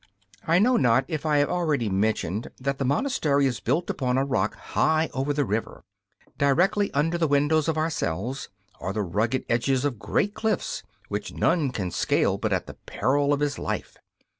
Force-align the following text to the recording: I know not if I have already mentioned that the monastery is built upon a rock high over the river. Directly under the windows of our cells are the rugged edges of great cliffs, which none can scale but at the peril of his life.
I 0.47 0.57
know 0.57 0.77
not 0.77 1.05
if 1.07 1.27
I 1.27 1.37
have 1.37 1.49
already 1.51 1.87
mentioned 1.87 2.49
that 2.59 2.79
the 2.79 2.85
monastery 2.85 3.45
is 3.45 3.59
built 3.59 3.87
upon 3.87 4.17
a 4.17 4.25
rock 4.25 4.55
high 4.55 5.11
over 5.13 5.31
the 5.31 5.45
river. 5.45 5.83
Directly 6.39 6.91
under 6.91 7.19
the 7.19 7.27
windows 7.27 7.67
of 7.67 7.77
our 7.77 7.91
cells 7.91 8.49
are 8.79 8.93
the 8.93 9.03
rugged 9.03 9.45
edges 9.47 9.85
of 9.85 9.99
great 9.99 10.33
cliffs, 10.33 10.81
which 11.09 11.35
none 11.35 11.69
can 11.69 11.91
scale 11.91 12.39
but 12.39 12.51
at 12.51 12.65
the 12.65 12.73
peril 12.73 13.31
of 13.31 13.41
his 13.41 13.59
life. 13.59 13.95